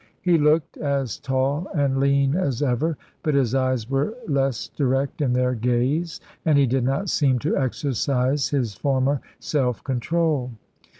[0.23, 5.33] He looked as tall and lean as ever, but his eyes were less direct in
[5.33, 10.53] their gaze, and he did not seem to exercise his former self control.